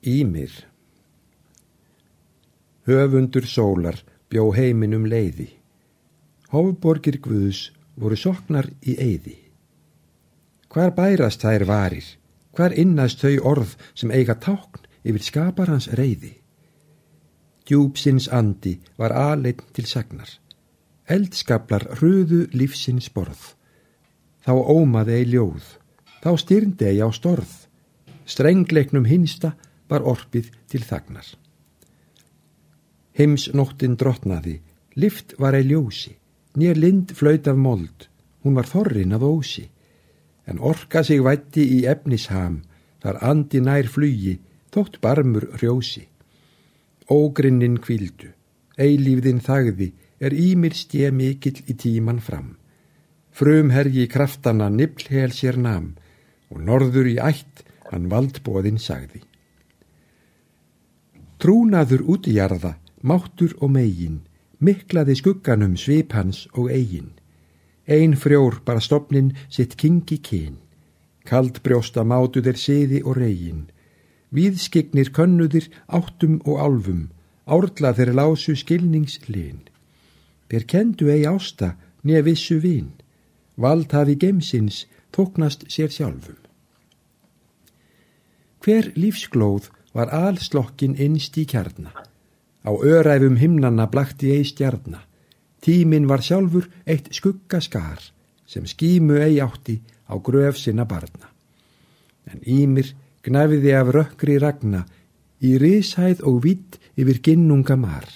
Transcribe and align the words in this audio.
Ímir 0.00 0.50
Höfundur 2.88 3.44
sólar 3.44 3.98
bjó 4.32 4.46
heiminum 4.56 5.04
leiði. 5.04 5.50
Hófborgir 6.48 7.18
Guðs 7.20 7.66
voru 8.00 8.16
soknar 8.16 8.70
í 8.80 8.96
eyði. 8.96 9.36
Hvar 10.72 10.94
bærast 10.96 11.44
þær 11.44 11.66
varir? 11.68 12.08
Hvar 12.56 12.72
innast 12.72 13.20
þau 13.20 13.52
orð 13.52 13.76
sem 13.92 14.10
eiga 14.10 14.38
tákn 14.40 14.88
yfir 15.04 15.26
skaparans 15.28 15.92
reyði? 15.92 16.32
Djúpsins 17.68 18.32
andi 18.32 18.78
var 18.96 19.12
aðleitn 19.12 19.68
til 19.76 19.84
sagnar. 19.84 20.32
Eldskaplar 21.04 21.90
hröðu 22.00 22.46
lífsins 22.56 23.12
borð. 23.12 23.52
Þá 24.40 24.56
ómaði 24.56 25.20
ei 25.20 25.32
ljóð. 25.36 25.76
Þá 26.24 26.30
styrndi 26.40 26.88
ei 26.88 27.04
á 27.04 27.08
storð. 27.12 27.52
Strengleiknum 28.24 29.04
hinsta 29.04 29.58
var 29.90 30.06
orpið 30.06 30.50
til 30.70 30.82
þagnar. 30.86 31.26
Heimsnóttin 33.18 33.98
drotnaði, 34.00 34.60
lift 34.96 35.34
var 35.38 35.56
ei 35.58 35.66
ljósi, 35.66 36.14
nýr 36.56 36.78
lind 36.78 37.12
flöyt 37.18 37.48
af 37.50 37.58
mold, 37.58 38.06
hún 38.42 38.56
var 38.56 38.68
þorrin 38.70 39.14
af 39.16 39.26
ósi, 39.26 39.66
en 40.46 40.58
orka 40.58 41.02
sig 41.04 41.22
vætti 41.22 41.66
í 41.76 41.80
efnisham, 41.90 42.62
þar 43.02 43.20
andi 43.30 43.60
nær 43.60 43.88
flugi, 43.90 44.38
þótt 44.72 45.00
barmur 45.02 45.48
hrjósi. 45.58 46.06
Ógrinnin 47.10 47.80
kvildu, 47.82 48.30
eilífðin 48.78 49.42
þagði, 49.42 49.90
er 50.20 50.36
ímir 50.36 50.76
stje 50.76 51.10
mikill 51.10 51.62
í 51.66 51.74
tíman 51.74 52.20
fram. 52.22 52.54
Frum 53.30 53.70
herji 53.74 54.06
kraftana 54.10 54.68
nibblhel 54.70 55.32
sér 55.34 55.58
nam, 55.58 55.94
og 56.50 56.62
norður 56.66 57.08
í 57.08 57.16
ætt 57.22 57.64
hann 57.90 58.10
valdbóðin 58.10 58.78
sagði. 58.78 59.22
Trúnaður 61.40 62.02
út 62.04 62.26
í 62.28 62.34
jarða, 62.36 62.74
máttur 63.00 63.54
og 63.64 63.70
megin, 63.72 64.18
miklaði 64.60 65.14
skugganum 65.16 65.76
svip 65.80 66.12
hans 66.12 66.44
og 66.52 66.68
eigin. 66.68 67.14
Ein 67.88 68.12
frjór 68.12 68.58
bara 68.66 68.82
stopnin 68.84 69.32
sitt 69.48 69.78
kingi 69.80 70.18
kyn, 70.20 70.58
kald 71.24 71.62
brjósta 71.64 72.04
mátu 72.04 72.42
þeir 72.44 72.60
siði 72.60 73.00
og 73.06 73.16
regin. 73.16 73.64
Víðskignir 74.36 75.08
könnuðir 75.16 75.70
áttum 75.88 76.36
og 76.44 76.60
álfum, 76.60 77.08
árla 77.48 77.94
þeir 77.96 78.12
lásu 78.20 78.54
skilningslin. 78.54 79.64
Þeir 80.52 80.68
kendu 80.68 81.08
ei 81.08 81.24
ásta 81.24 81.72
nýja 82.04 82.20
vissu 82.28 82.60
vin, 82.60 82.92
vald 83.56 83.96
hafi 83.96 84.20
gemsins 84.20 84.84
tóknast 85.10 85.64
sér 85.72 85.88
sjálfum. 85.88 86.36
Hver 88.60 88.92
lífsglóð 88.92 89.70
var 89.94 90.12
alslokkin 90.14 90.96
innst 90.98 91.38
í 91.38 91.46
kjarna. 91.48 91.92
Á 92.66 92.70
öræfum 92.70 93.36
himnanna 93.40 93.86
blakti 93.86 94.30
ei 94.34 94.44
stjarna. 94.44 95.00
Tímin 95.60 96.08
var 96.08 96.22
sjálfur 96.22 96.68
eitt 96.86 97.10
skuggaskar 97.14 98.00
sem 98.46 98.66
skímu 98.66 99.18
ei 99.20 99.40
átti 99.40 99.80
á 100.08 100.14
gröf 100.18 100.58
sinna 100.58 100.84
barna. 100.84 101.28
En 102.26 102.40
Ímir 102.46 102.94
gnafiði 103.24 103.74
af 103.76 103.92
rökkri 103.94 104.38
ragna 104.38 104.84
í 105.40 105.56
rishæð 105.58 106.22
og 106.28 106.42
vitt 106.44 106.78
yfir 106.96 107.20
ginnunga 107.24 107.76
mar. 107.76 108.06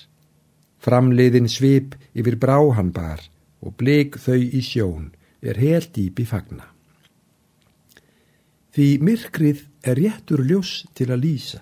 Framleiðin 0.85 1.49
svip 1.49 1.95
yfir 2.15 2.37
bráhan 2.37 2.93
bar 2.93 3.21
og 3.65 3.77
bleik 3.81 4.19
þau 4.21 4.41
í 4.41 4.61
sjón 4.61 5.13
er 5.41 5.61
hel 5.61 5.85
dýpi 5.93 6.27
fagna. 6.29 6.67
Því 8.75 8.89
myrkrið 9.07 9.61
er 9.85 10.01
réttur 10.01 10.45
ljós 10.49 10.85
til 10.97 11.13
að 11.13 11.25
lýsa 11.27 11.61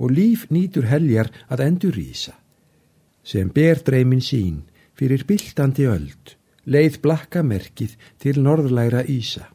og 0.00 0.14
líf 0.16 0.46
nýtur 0.48 0.88
heljar 0.88 1.28
að 1.52 1.64
endur 1.66 1.96
rýsa. 1.96 2.32
Sem 3.22 3.50
ber 3.52 3.82
dreymin 3.84 4.22
sín 4.24 4.62
fyrir 4.96 5.26
byltandi 5.28 5.86
öld, 5.88 6.36
leið 6.64 7.00
blakka 7.04 7.42
merkið 7.44 7.96
til 8.22 8.40
norðlæra 8.40 9.04
ísa. 9.04 9.50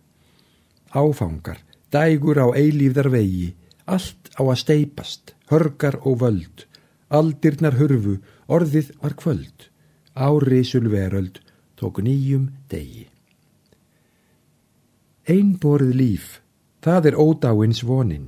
Áfangar, 0.93 1.59
dægur 1.91 2.39
á 2.39 2.47
eilífðar 2.53 3.09
vegi, 3.13 3.55
allt 3.85 4.29
á 4.37 4.41
að 4.45 4.61
steipast, 4.61 5.33
hörgar 5.49 5.97
og 6.05 6.21
völd, 6.21 6.65
aldirnar 7.09 7.77
hurfu, 7.79 8.19
orðið 8.47 8.93
var 9.01 9.17
kvöld, 9.17 9.69
árisul 10.13 10.89
veröld, 10.93 11.41
tók 11.75 12.01
nýjum 12.05 12.51
degi. 12.69 13.07
Einborð 15.25 15.91
líf, 15.97 16.39
Það 16.85 17.07
er 17.09 17.15
ódáins 17.17 17.81
vonin. 17.81 18.27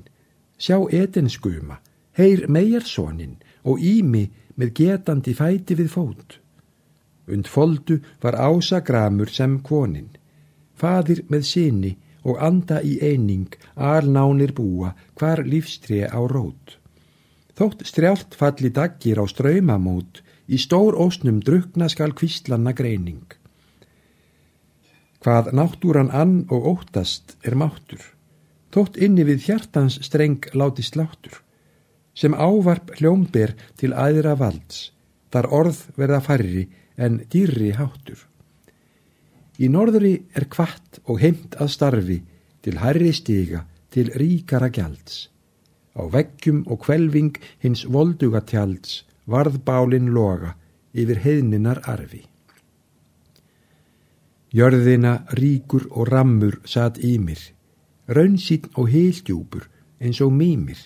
Sjá 0.58 0.80
etinskuma, 0.90 1.78
heyr 2.18 2.48
meirsonin 2.50 3.36
og 3.62 3.78
ími 3.78 4.24
með 4.58 4.72
getandi 4.80 5.36
fæti 5.38 5.78
við 5.78 5.92
fót. 5.94 6.40
Und 7.30 7.46
foldu 7.46 8.00
var 8.24 8.40
ása 8.42 8.82
gramur 8.82 9.30
sem 9.30 9.60
kvonin. 9.62 10.10
Fadir 10.74 11.22
með 11.30 11.46
sinni 11.52 11.94
og 12.26 12.42
anda 12.42 12.82
í 12.82 12.98
eining 12.98 13.54
alnánir 13.76 14.56
búa 14.58 14.96
hvar 15.20 15.44
lífstrið 15.46 16.10
á 16.10 16.20
rót. 16.26 16.80
Þótt 17.54 17.86
strjált 17.86 18.34
falli 18.34 18.74
daggir 18.74 19.22
á 19.22 19.26
ströymamót 19.30 20.24
í 20.50 20.58
stór 20.58 20.98
ósnum 20.98 21.44
drukna 21.46 21.90
skal 21.94 22.18
kvistlanna 22.18 22.74
greining. 22.74 23.26
Hvað 25.22 25.54
náttúran 25.54 26.14
ann 26.14 26.46
og 26.50 26.70
óttast 26.74 27.38
er 27.46 27.58
máttur 27.58 28.17
þótt 28.74 28.98
inni 29.02 29.26
við 29.28 29.48
hjartans 29.48 30.00
streng 30.06 30.44
láti 30.54 30.84
sláttur, 30.86 31.42
sem 32.18 32.34
ávarp 32.34 32.94
hljómber 32.98 33.56
til 33.78 33.94
aðra 33.94 34.36
valds, 34.40 34.92
þar 35.32 35.52
orð 35.54 35.84
verða 35.98 36.22
færri 36.26 36.68
en 36.98 37.22
dýrri 37.32 37.74
háttur. 37.78 38.20
Í 39.58 39.70
norðri 39.74 40.14
er 40.38 40.46
kvart 40.50 41.00
og 41.06 41.22
heimt 41.22 41.58
að 41.62 41.74
starfi 41.74 42.20
til 42.66 42.78
hærri 42.82 43.14
stiga 43.14 43.64
til 43.94 44.12
ríkara 44.14 44.70
gjalds. 44.74 45.28
Á 45.98 46.06
veggjum 46.14 46.64
og 46.70 46.84
kvelving 46.86 47.38
hins 47.64 47.86
volduga 47.90 48.44
tjalds 48.46 49.02
varðbálin 49.28 50.12
loga 50.14 50.54
yfir 50.94 51.22
heiðninar 51.24 51.82
arfi. 51.90 52.24
Jörðina 54.54 55.20
ríkur 55.38 55.90
og 55.92 56.08
rammur 56.12 56.62
satt 56.66 57.02
í 57.04 57.18
mér, 57.20 57.40
raunsýtn 58.08 58.76
og 58.80 58.90
heildjúpur 58.92 59.68
eins 60.00 60.22
og 60.24 60.32
mýmir, 60.34 60.80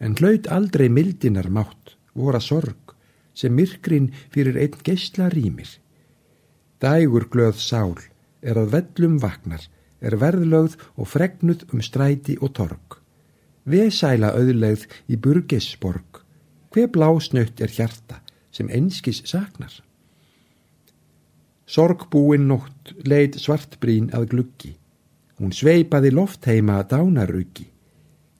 en 0.00 0.16
hlaut 0.18 0.48
aldrei 0.52 0.88
mildinar 0.88 1.50
mátt, 1.50 1.96
voru 2.14 2.38
að 2.38 2.46
sorg, 2.48 2.94
sem 3.34 3.54
myrkrin 3.54 4.10
fyrir 4.32 4.58
einn 4.60 4.82
geysla 4.86 5.28
rýmir. 5.32 5.68
Dægur 6.80 7.28
glöð 7.32 7.58
sál, 7.62 7.96
er 8.42 8.60
að 8.60 8.74
vellum 8.76 9.18
vaknar, 9.22 9.62
er 10.04 10.18
verðlögð 10.20 10.76
og 11.00 11.08
fregnuð 11.08 11.64
um 11.72 11.82
stræti 11.82 12.36
og 12.40 12.52
torg. 12.58 13.00
Vesæla 13.64 14.34
auðlegð 14.36 14.84
í 15.08 15.16
burgesborg, 15.16 16.20
hver 16.74 16.90
blásnöytt 16.92 17.62
er 17.64 17.72
hjarta 17.72 18.20
sem 18.52 18.68
einskis 18.68 19.22
saknar. 19.30 19.72
Sorgbúin 21.64 22.44
nótt 22.50 22.92
leid 23.08 23.38
svartbrín 23.40 24.10
að 24.12 24.28
gluggi, 24.34 24.74
Hún 25.38 25.50
sveipaði 25.50 26.12
loftheima 26.14 26.78
að 26.80 26.90
dánaruggi. 26.94 27.66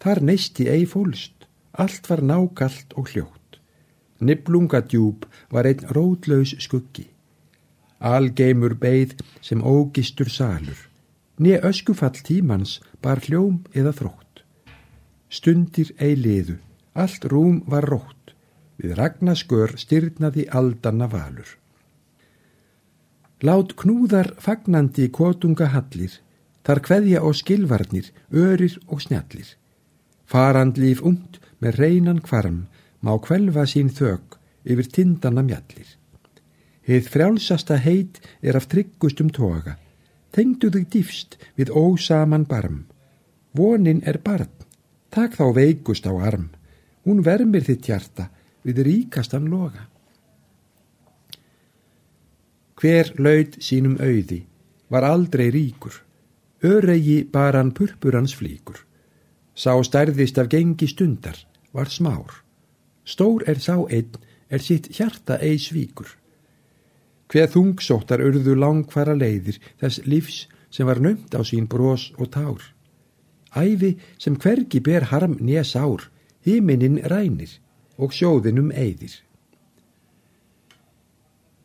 Þar 0.03 0.21
neisti 0.29 0.69
ei 0.71 0.85
fólst, 0.87 1.47
allt 1.73 2.07
var 2.11 2.23
nákallt 2.23 2.95
og 2.95 3.11
hljótt. 3.11 3.59
Niblungadjúb 4.21 5.25
var 5.51 5.67
einn 5.67 5.87
rótlaus 5.97 6.55
skuggi. 6.63 7.09
Algeimur 7.99 8.77
beigð 8.79 9.23
sem 9.43 9.63
ógistur 9.65 10.31
salur. 10.31 10.79
Nýja 11.41 11.65
öskufall 11.67 12.21
tímans 12.23 12.79
bar 13.03 13.23
hljóm 13.25 13.65
eða 13.75 13.95
þrótt. 13.97 14.45
Stundir 15.29 15.91
ei 15.99 16.15
liðu, 16.15 16.61
allt 16.95 17.25
rúm 17.27 17.65
var 17.67 17.89
rótt. 17.91 18.35
Við 18.79 18.95
ragnaskör 18.99 19.75
styrnaði 19.81 20.47
aldanna 20.51 21.09
valur. 21.11 21.49
Lát 23.43 23.75
knúðar 23.81 24.31
fagnandi 24.39 25.09
kotunga 25.11 25.67
hallir 25.75 26.21
Þar 26.65 26.81
kveðja 26.81 27.21
og 27.21 27.37
skilvarnir, 27.37 28.07
örir 28.33 28.79
og 28.89 29.03
snjallir. 29.05 29.51
Farandlíf 30.25 31.03
und 31.05 31.37
með 31.61 31.81
reynan 31.83 32.23
kvarm 32.25 32.65
má 33.05 33.13
kvelva 33.21 33.67
sín 33.69 33.91
þög 33.93 34.39
yfir 34.65 34.89
tindana 34.89 35.45
mjallir. 35.45 35.87
Heið 36.89 37.09
frjálsasta 37.13 37.77
heit 37.85 38.21
er 38.41 38.57
af 38.57 38.69
tryggustum 38.73 39.29
toga. 39.33 39.77
Tengdu 40.33 40.71
þig 40.73 40.89
dýfst 40.93 41.37
við 41.57 41.73
ósaman 41.73 42.47
barm. 42.49 42.87
Vonin 43.55 44.01
er 44.05 44.19
barn, 44.25 44.51
tak 45.13 45.37
þá 45.37 45.53
veikust 45.55 46.09
á 46.09 46.13
arm. 46.17 46.49
Hún 47.05 47.21
vermir 47.25 47.65
þitt 47.69 47.89
hjarta 47.89 48.31
við 48.65 48.81
ríkastan 48.89 49.51
loga. 49.53 49.85
Hver 52.81 53.13
laud 53.21 53.61
sínum 53.61 54.01
auði 54.01 54.41
var 54.91 55.07
aldrei 55.07 55.47
ríkur 55.53 56.01
Öregi 56.65 57.25
bar 57.29 57.59
hann 57.59 57.75
purpurans 57.77 58.33
flíkur. 58.35 58.79
Sá 59.55 59.77
stærðist 59.85 60.39
af 60.41 60.49
gengi 60.49 60.89
stundar, 60.89 61.37
var 61.77 61.93
smár. 61.93 62.41
Stór 63.05 63.45
er 63.47 63.61
sá 63.61 63.77
einn, 63.93 64.17
er 64.49 64.65
sitt 64.65 64.89
hjarta 64.97 65.37
eigi 65.45 65.69
svíkur. 65.69 66.09
Hveð 67.29 67.53
þungsóttar 67.55 68.23
urðu 68.25 68.55
langfara 68.57 69.15
leiðir 69.17 69.61
þess 69.81 70.05
lífs 70.09 70.39
sem 70.73 70.89
var 70.89 71.01
nömt 71.05 71.37
á 71.37 71.41
sín 71.45 71.69
brós 71.69 72.13
og 72.19 72.33
tár. 72.33 72.63
Æfi 73.55 73.95
sem 74.19 74.37
hvergi 74.41 74.81
ber 74.81 75.11
harm 75.13 75.37
nýja 75.41 75.65
sár, 75.65 76.09
hímininn 76.47 77.03
rænir 77.11 77.61
og 77.99 78.13
sjóðinum 78.17 78.73
eyðir. 78.73 79.21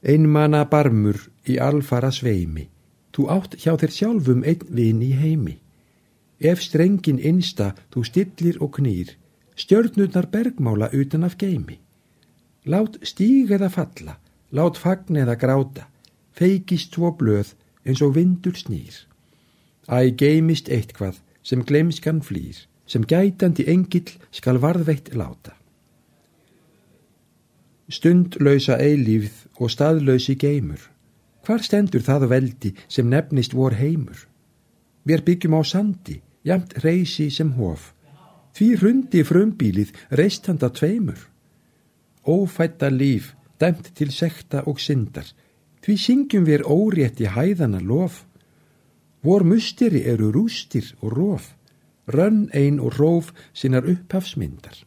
Einmana 0.03 0.63
barmur 0.69 1.17
í 1.47 1.57
alfara 1.59 2.11
sveimi, 2.11 2.69
þú 3.15 3.27
átt 3.35 3.57
hjá 3.61 3.73
þér 3.79 3.93
sjálfum 3.95 4.45
einn 4.47 4.65
vin 4.69 5.01
í 5.03 5.11
heimi. 5.17 5.57
Ef 6.39 6.61
strengin 6.63 7.19
einsta 7.19 7.73
þú 7.91 8.05
stillir 8.07 8.59
og 8.63 8.77
knýr, 8.77 9.15
stjörnurnar 9.59 10.29
bergmála 10.31 10.89
utan 10.95 11.23
af 11.27 11.37
geimi. 11.37 11.79
Lát 12.65 12.99
stíg 13.03 13.51
eða 13.51 13.69
falla, 13.69 14.19
lát 14.51 14.77
fagn 14.77 15.19
eða 15.19 15.35
gráta, 15.35 15.87
feikist 16.31 16.95
svo 16.95 17.11
blöð 17.11 17.55
eins 17.85 18.01
og 18.05 18.15
vindur 18.15 18.55
snýr. 18.55 19.05
Æ 19.89 20.15
geimist 20.15 20.69
eitthvað 20.69 21.19
sem 21.43 21.63
glemskan 21.65 22.21
flýr, 22.21 22.67
sem 22.85 23.03
gætandi 23.03 23.65
engill 23.67 24.11
skal 24.31 24.59
varðveitt 24.61 25.13
láta. 25.17 25.55
Stundlausa 27.89 28.77
eilífð 28.77 29.47
og 29.57 29.71
staðlausi 29.73 30.35
geimur, 30.37 30.81
hvar 31.49 31.63
stendur 31.65 32.03
það 32.05 32.27
veldi 32.29 32.69
sem 32.85 33.07
nefnist 33.09 33.55
vor 33.57 33.73
heimur? 33.73 34.27
Við 35.01 35.23
byggjum 35.25 35.55
á 35.57 35.61
sandi, 35.65 36.19
jamt 36.45 36.75
reysi 36.83 37.31
sem 37.33 37.55
hof, 37.57 37.95
því 38.53 38.67
hrundi 38.77 39.23
frumbílið 39.25 39.95
reist 40.19 40.45
handa 40.45 40.69
tveimur. 40.69 41.17
Ófætta 42.29 42.91
líf, 42.93 43.33
dæmt 43.57 43.89
til 43.97 44.13
sekta 44.13 44.61
og 44.69 44.77
syndar, 44.77 45.25
því 45.81 45.95
syngjum 45.97 46.45
við 46.45 46.67
órétti 46.69 47.25
hæðana 47.33 47.81
lof. 47.81 48.27
Vor 49.25 49.41
musteri 49.41 50.03
eru 50.05 50.29
rústir 50.31 50.93
og 51.01 51.17
rof, 51.17 51.49
rönn 52.05 52.45
ein 52.53 52.77
og 52.77 52.93
róf 53.01 53.33
sinnar 53.53 53.89
upphafsmyndar. 53.89 54.85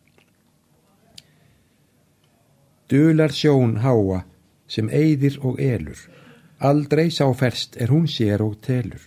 Dular 2.87 3.35
sjón 3.35 3.81
háa 3.83 4.23
sem 4.71 4.89
eyðir 4.89 5.43
og 5.43 5.59
elur, 5.61 5.99
aldrei 6.63 7.11
sá 7.11 7.27
ferst 7.35 7.77
er 7.77 7.91
hún 7.91 8.07
sér 8.07 8.43
og 8.45 8.61
telur. 8.67 9.03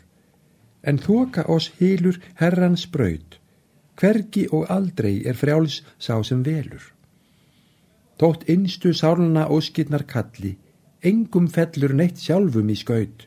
En 0.83 0.99
þoka 1.01 1.47
oss 1.49 1.71
hýlur 1.79 2.19
herrans 2.41 2.85
braud, 2.93 3.39
hvergi 3.99 4.45
og 4.51 4.67
aldrei 4.69 5.23
er 5.25 5.37
frjáls 5.39 5.81
sá 5.97 6.19
sem 6.23 6.43
velur. 6.45 6.83
Tótt 8.19 8.45
innstu 8.51 8.93
sálna 8.93 9.47
óskirnar 9.51 10.05
kalli, 10.07 10.55
engum 11.03 11.47
fellur 11.47 11.93
neitt 11.93 12.21
sjálfum 12.21 12.69
í 12.69 12.77
skaut. 12.79 13.25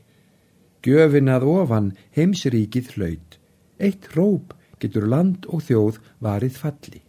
Gjöfin 0.85 1.29
að 1.29 1.49
ofan 1.51 1.91
heimsríkið 2.17 2.95
hlaut, 2.95 3.39
eitt 3.79 4.09
róp 4.15 4.55
getur 4.81 5.09
land 5.11 5.49
og 5.51 5.65
þjóð 5.67 5.99
varið 6.25 6.61
falli. 6.63 7.03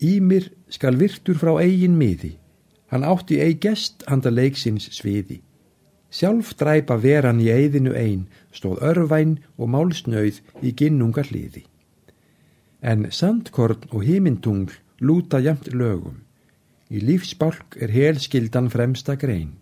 Ímir 0.00 0.46
skal 0.72 0.96
virtur 0.96 1.36
frá 1.36 1.58
eigin 1.60 1.98
miði, 1.98 2.36
hann 2.90 3.06
átti 3.06 3.38
eig 3.40 3.60
gest 3.62 4.04
handa 4.10 4.30
leiksins 4.30 4.90
sviði. 4.96 5.40
Sjálf 6.10 6.54
dræpa 6.58 6.96
veran 6.98 7.40
í 7.40 7.50
eigðinu 7.54 7.94
ein, 7.94 8.26
stóð 8.50 8.82
örvæn 8.90 9.36
og 9.56 9.70
málsnauð 9.70 10.40
í 10.66 10.72
ginnungar 10.74 11.30
hliði. 11.30 11.64
En 12.82 13.06
sandkorn 13.14 13.86
og 13.94 14.02
himintungl 14.08 14.74
lúta 15.00 15.38
jæmt 15.38 15.70
lögum. 15.70 16.24
Í 16.90 16.98
lífsbálk 16.98 17.76
er 17.78 17.92
helskildan 17.94 18.70
fremsta 18.72 19.14
grein. 19.14 19.60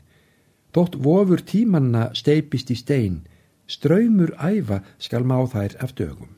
Tótt 0.72 0.96
vofur 0.96 1.42
tímanna 1.44 2.08
steipist 2.16 2.70
í 2.72 2.76
stein, 2.80 3.26
ströymur 3.69 4.32
æfa 4.40 4.80
skal 4.98 5.28
má 5.28 5.36
þær 5.52 5.76
af 5.84 5.92
dögum. 5.98 6.32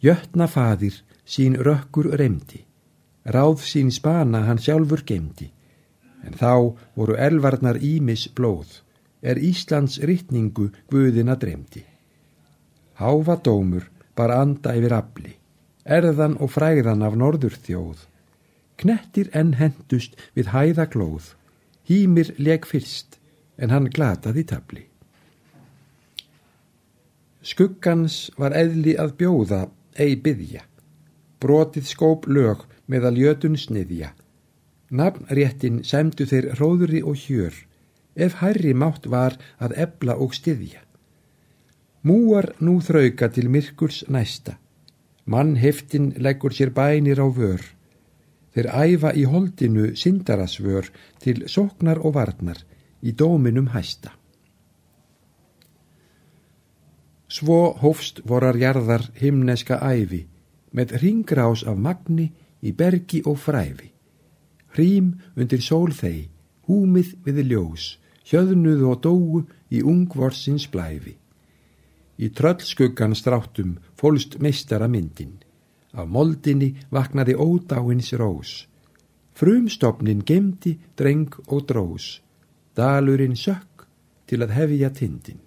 Jötna 0.00 0.46
fadir 0.48 1.02
sín 1.26 1.56
rökkur 1.60 2.14
reymdi, 2.16 2.64
ráð 3.26 3.62
sín 3.66 3.90
spana 3.90 4.44
hann 4.46 4.60
sjálfur 4.62 5.02
gemdi, 5.06 5.50
en 6.26 6.34
þá 6.38 6.76
voru 6.96 7.16
elvarnar 7.18 7.78
ímis 7.82 8.26
blóð, 8.36 8.80
er 9.22 9.40
Íslands 9.42 9.98
rittningu 9.98 10.70
guðina 10.90 11.36
dreymdi. 11.40 11.82
Háfa 13.00 13.36
dómur 13.42 13.88
bar 14.16 14.32
anda 14.32 14.74
yfir 14.78 14.94
afli, 14.96 15.34
erðan 15.84 16.36
og 16.40 16.52
fræðan 16.54 17.04
af 17.06 17.16
norður 17.18 17.58
þjóð, 17.66 18.06
knettir 18.80 19.30
enn 19.34 19.56
hendust 19.60 20.16
við 20.36 20.52
hæða 20.54 20.86
glóð, 20.92 21.34
hýmir 21.88 22.32
leg 22.38 22.66
fyrst, 22.66 23.18
en 23.58 23.72
hann 23.72 23.90
glataði 23.92 24.44
tabli. 24.48 24.84
Skuggans 27.46 28.30
var 28.40 28.56
eðli 28.58 28.96
að 28.98 29.14
bjóða, 29.20 29.60
ei 29.96 30.16
byðja, 30.18 30.64
brotið 31.40 31.88
skóp 31.90 32.26
lög 32.26 32.64
með 32.90 33.08
að 33.10 33.20
ljötun 33.20 33.56
sniðja, 33.60 34.12
nafnréttin 34.90 35.82
semdu 35.84 36.26
þeir 36.28 36.52
róðuri 36.60 37.02
og 37.02 37.18
hjör, 37.26 37.54
ef 38.14 38.38
hærri 38.40 38.72
mátt 38.74 39.08
var 39.10 39.36
að 39.58 39.76
ebla 39.86 40.16
og 40.16 40.34
styðja. 40.34 40.82
Múar 42.06 42.52
nú 42.62 42.78
þrauka 42.80 43.28
til 43.34 43.50
myrkurs 43.50 44.04
næsta, 44.08 44.56
mann 45.26 45.56
heftin 45.58 46.12
leggur 46.22 46.54
sér 46.54 46.70
bænir 46.70 47.20
á 47.20 47.26
vör, 47.26 47.62
þeir 48.54 48.70
æfa 48.70 49.10
í 49.12 49.26
holdinu 49.26 49.90
syndarasvör 49.98 50.88
til 51.20 51.48
soknar 51.50 51.98
og 51.98 52.14
varnar, 52.14 52.62
í 53.02 53.12
dóminum 53.12 53.68
hæsta. 53.74 54.14
Svo 57.28 57.74
hófst 57.82 58.22
vorar 58.24 58.56
jarðar 58.56 59.02
himneska 59.18 59.82
æfi 59.82 60.22
með 60.76 60.98
ringrás 61.02 61.64
af 61.64 61.78
magni 61.80 62.30
í 62.60 62.72
bergi 62.72 63.22
og 63.24 63.38
fræfi. 63.40 63.92
Hrým 64.76 65.14
undir 65.36 65.62
sól 65.64 65.94
þegi, 65.96 66.26
húmið 66.68 67.14
við 67.24 67.38
ljós, 67.50 67.96
hjöðnuð 68.28 68.82
og 68.90 69.00
dóu 69.06 69.44
í 69.72 69.80
ungvorsins 69.80 70.66
blæfi. 70.68 71.16
Í 72.16 72.28
tröllskuggan 72.32 73.14
stráttum 73.16 73.76
fólst 73.96 74.38
meistara 74.40 74.88
myndin. 74.88 75.36
Af 75.96 76.08
moldinni 76.08 76.74
vaknaði 76.92 77.36
ódáins 77.36 78.12
rós. 78.20 78.66
Frumstopnin 79.36 80.24
gemdi 80.24 80.76
dreng 80.96 81.32
og 81.46 81.64
drós. 81.68 82.20
Dalurinn 82.76 83.36
sökk 83.36 83.86
til 84.28 84.42
að 84.44 84.56
hefja 84.56 84.92
tindin. 84.92 85.45